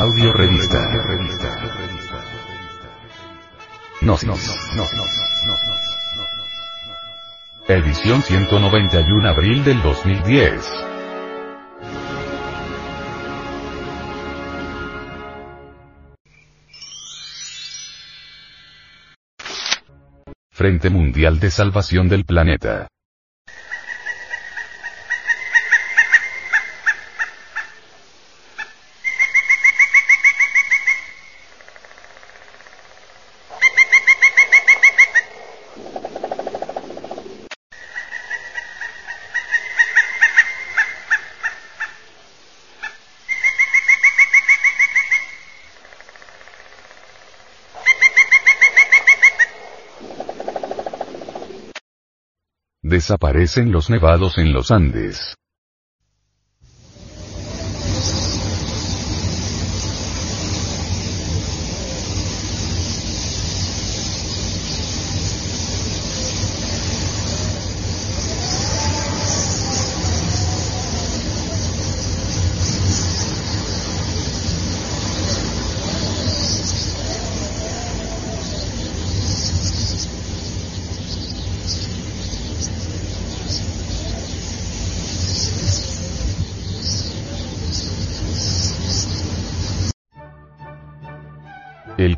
[0.00, 0.78] Audio revista.
[4.00, 4.54] Gnosis.
[7.66, 10.72] Edición 191 abril del 2010.
[20.52, 22.86] Frente Mundial de Salvación del Planeta.
[52.88, 55.37] Desaparecen los nevados en los Andes.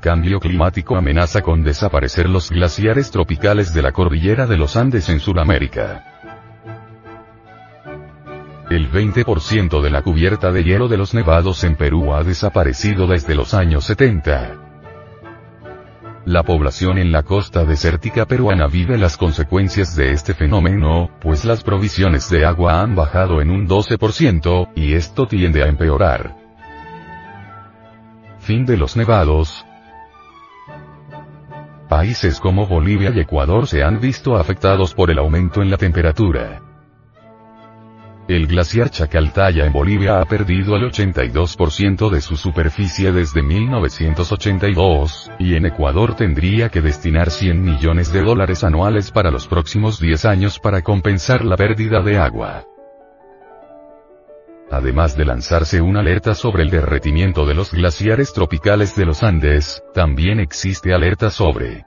[0.00, 5.10] El cambio climático amenaza con desaparecer los glaciares tropicales de la cordillera de los Andes
[5.10, 6.02] en Sudamérica.
[8.70, 13.34] El 20% de la cubierta de hielo de los nevados en Perú ha desaparecido desde
[13.34, 14.56] los años 70.
[16.24, 21.62] La población en la costa desértica peruana vive las consecuencias de este fenómeno, pues las
[21.62, 26.36] provisiones de agua han bajado en un 12%, y esto tiende a empeorar.
[28.38, 29.66] Fin de los nevados,
[31.90, 36.62] Países como Bolivia y Ecuador se han visto afectados por el aumento en la temperatura.
[38.28, 45.56] El glaciar Chacaltaya en Bolivia ha perdido el 82% de su superficie desde 1982, y
[45.56, 50.60] en Ecuador tendría que destinar 100 millones de dólares anuales para los próximos 10 años
[50.60, 52.69] para compensar la pérdida de agua.
[54.70, 59.82] Además de lanzarse una alerta sobre el derretimiento de los glaciares tropicales de los Andes,
[59.92, 61.84] también existe alerta sobre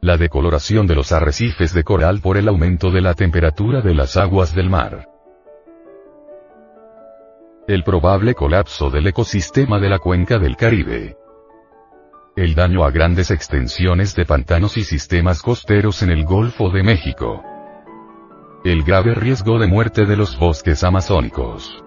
[0.00, 4.16] la decoloración de los arrecifes de coral por el aumento de la temperatura de las
[4.16, 5.08] aguas del mar.
[7.66, 11.16] El probable colapso del ecosistema de la cuenca del Caribe.
[12.36, 17.42] El daño a grandes extensiones de pantanos y sistemas costeros en el Golfo de México
[18.72, 21.84] el grave riesgo de muerte de los bosques amazónicos.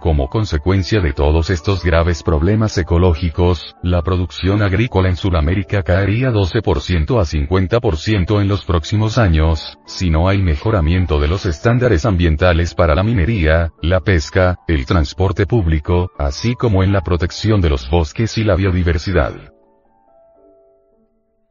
[0.00, 7.20] Como consecuencia de todos estos graves problemas ecológicos, la producción agrícola en Sudamérica caería 12%
[7.20, 12.94] a 50% en los próximos años, si no hay mejoramiento de los estándares ambientales para
[12.94, 18.36] la minería, la pesca, el transporte público, así como en la protección de los bosques
[18.36, 19.59] y la biodiversidad.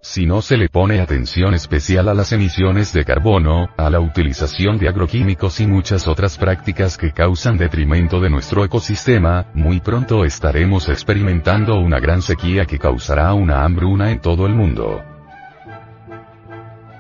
[0.02, 4.78] Si no se le pone atención especial a las emisiones de carbono, a la utilización
[4.78, 10.88] de agroquímicos y muchas otras prácticas que causan detrimento de nuestro ecosistema, muy pronto estaremos
[10.88, 15.04] experimentando una gran sequía que causará una hambruna en todo el mundo.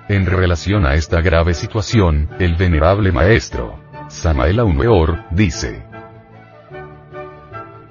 [0.09, 3.79] En relación a esta grave situación, el venerable maestro,
[4.09, 5.85] Samael Aumeor, dice,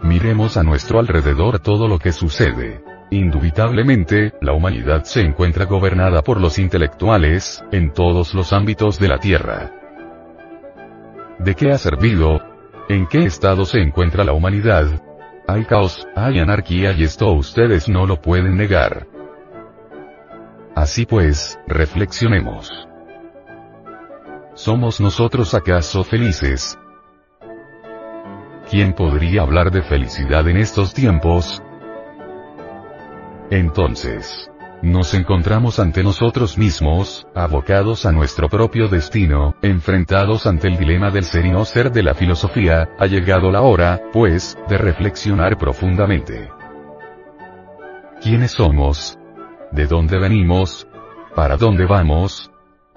[0.02, 2.82] Miremos a nuestro alrededor todo lo que sucede.
[3.10, 9.18] Indubitablemente, la humanidad se encuentra gobernada por los intelectuales, en todos los ámbitos de la
[9.18, 9.72] Tierra.
[11.38, 12.42] ¿De qué ha servido?
[12.88, 15.02] ¿En qué estado se encuentra la humanidad?
[15.46, 19.06] Hay caos, hay anarquía y esto ustedes no lo pueden negar.
[20.74, 22.70] Así pues, reflexionemos.
[24.52, 26.78] ¿Somos nosotros acaso felices?
[28.70, 31.62] ¿Quién podría hablar de felicidad en estos tiempos?
[33.50, 34.50] Entonces,
[34.82, 41.24] nos encontramos ante nosotros mismos, abocados a nuestro propio destino, enfrentados ante el dilema del
[41.24, 46.50] ser y no ser de la filosofía, ha llegado la hora, pues, de reflexionar profundamente.
[48.20, 49.18] ¿Quiénes somos?
[49.72, 50.86] ¿De dónde venimos?
[51.34, 52.50] ¿Para dónde vamos?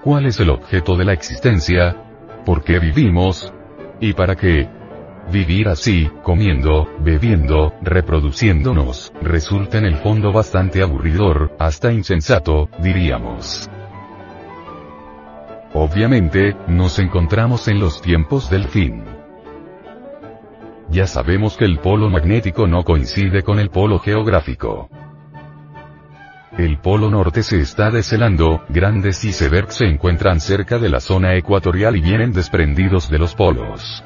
[0.04, 1.96] ¿Cuál es el objeto de la existencia?
[2.46, 3.54] ¿Por qué vivimos?
[4.00, 4.68] ¿Y para qué?
[5.32, 13.70] Vivir así, comiendo, bebiendo, reproduciéndonos, resulta en el fondo bastante aburridor, hasta insensato, diríamos.
[15.74, 19.06] Obviamente, nos encontramos en los tiempos del fin.
[20.90, 24.90] ya sabemos que el polo magnético no coincide con el polo geográfico.
[26.58, 31.96] El polo norte se está deshelando, grandes icebergs se encuentran cerca de la zona ecuatorial
[31.96, 34.04] y vienen desprendidos de los polos.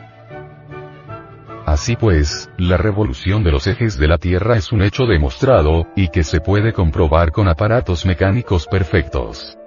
[1.76, 6.08] Así pues, la revolución de los ejes de la Tierra es un hecho demostrado, y
[6.08, 9.58] que se puede comprobar con aparatos mecánicos perfectos.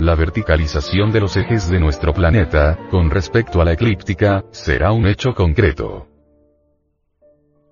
[0.00, 5.06] La verticalización de los ejes de nuestro planeta, con respecto a la eclíptica, será un
[5.06, 6.08] hecho concreto.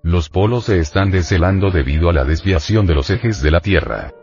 [0.01, 4.13] Los polos se están deshelando debido a la desviación de los ejes de la Tierra.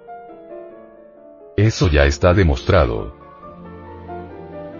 [1.58, 3.25] Eso ya está demostrado.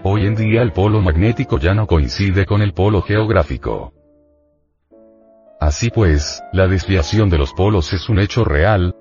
[0.09, 3.91] Hoy en día el polo magnético ya no coincide con el polo geográfico.
[5.59, 8.95] Así pues, la desviación de los polos es un hecho real,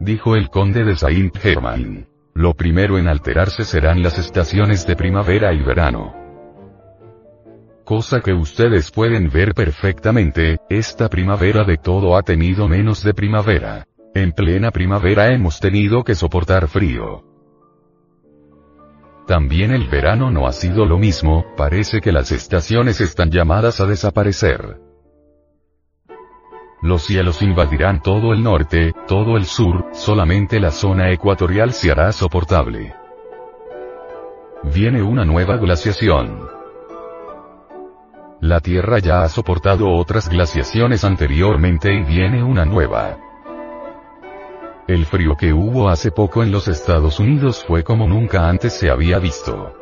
[0.00, 2.06] dijo el conde de Saint-Germain.
[2.34, 6.12] Lo primero en alterarse serán las estaciones de primavera y verano.
[7.86, 13.86] Cosa que ustedes pueden ver perfectamente, esta primavera de todo ha tenido menos de primavera.
[14.14, 17.33] En plena primavera hemos tenido que soportar frío.
[19.26, 23.86] También el verano no ha sido lo mismo, parece que las estaciones están llamadas a
[23.86, 24.80] desaparecer.
[26.82, 32.12] Los cielos invadirán todo el norte, todo el sur, solamente la zona ecuatorial se hará
[32.12, 32.94] soportable.
[34.64, 36.46] Viene una nueva glaciación.
[38.40, 43.23] La Tierra ya ha soportado otras glaciaciones anteriormente y viene una nueva.
[44.86, 48.90] El frío que hubo hace poco en los Estados Unidos fue como nunca antes se
[48.90, 49.72] había visto.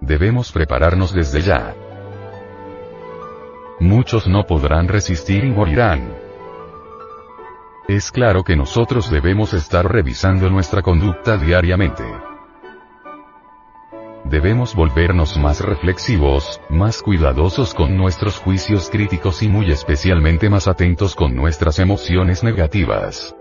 [0.00, 1.74] Debemos prepararnos desde ya.
[3.80, 6.14] Muchos no podrán resistir y morirán.
[7.88, 12.04] Es claro que nosotros debemos estar revisando nuestra conducta diariamente.
[14.32, 21.14] Debemos volvernos más reflexivos, más cuidadosos con nuestros juicios críticos y muy especialmente más atentos
[21.14, 23.36] con nuestras emociones negativas.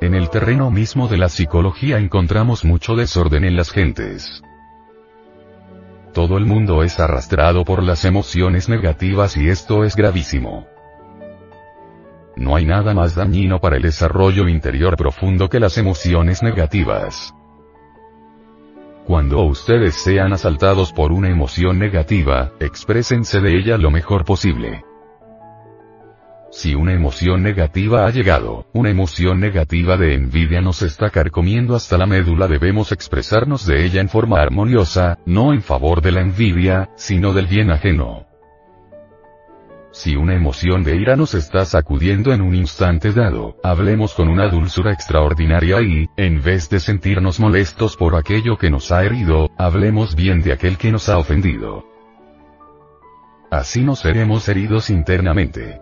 [0.00, 4.42] En el terreno mismo de la psicología encontramos mucho desorden en las gentes.
[6.12, 10.66] Todo el mundo es arrastrado por las emociones negativas y esto es gravísimo.
[12.34, 17.32] No hay nada más dañino para el desarrollo interior profundo que las emociones negativas.
[19.06, 24.84] Cuando ustedes sean asaltados por una emoción negativa, exprésense de ella lo mejor posible.
[26.52, 31.96] Si una emoción negativa ha llegado, una emoción negativa de envidia nos está carcomiendo hasta
[31.96, 36.90] la médula debemos expresarnos de ella en forma armoniosa, no en favor de la envidia,
[36.96, 38.29] sino del bien ajeno.
[39.92, 44.48] Si una emoción de ira nos está sacudiendo en un instante dado, hablemos con una
[44.48, 50.14] dulzura extraordinaria y, en vez de sentirnos molestos por aquello que nos ha herido, hablemos
[50.14, 51.84] bien de aquel que nos ha ofendido.
[53.50, 55.80] Así no seremos heridos internamente.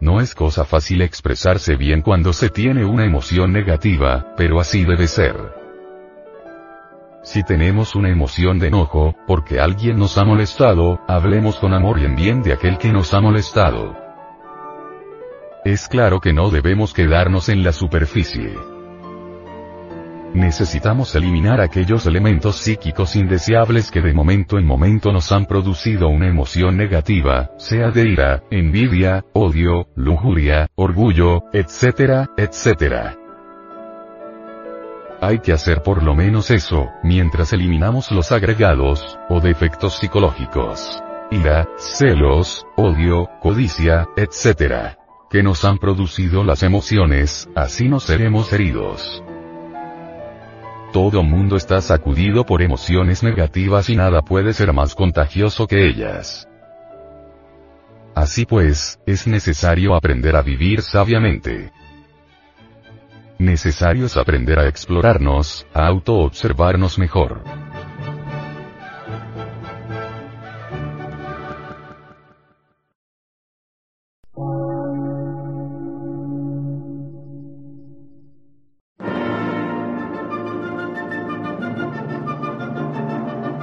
[0.00, 5.06] No es cosa fácil expresarse bien cuando se tiene una emoción negativa, pero así debe
[5.06, 5.61] ser.
[7.22, 12.04] Si tenemos una emoción de enojo, porque alguien nos ha molestado, hablemos con amor y
[12.04, 13.96] en bien de aquel que nos ha molestado.
[15.64, 18.54] Es claro que no debemos quedarnos en la superficie.
[20.34, 26.26] Necesitamos eliminar aquellos elementos psíquicos indeseables que de momento en momento nos han producido una
[26.26, 33.21] emoción negativa, sea de ira, envidia, odio, lujuria, orgullo, etcétera, etcétera.
[35.24, 41.00] Hay que hacer por lo menos eso, mientras eliminamos los agregados, o defectos psicológicos.
[41.30, 44.98] Ira, celos, odio, codicia, etcétera.
[45.30, 49.22] Que nos han producido las emociones, así no seremos heridos.
[50.92, 56.48] Todo mundo está sacudido por emociones negativas y nada puede ser más contagioso que ellas.
[58.16, 61.70] Así pues, es necesario aprender a vivir sabiamente.
[63.42, 67.42] Necesario es aprender a explorarnos, a auto-observarnos mejor.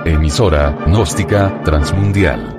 [0.04, 2.59] Emisora, gnóstica, transmundial.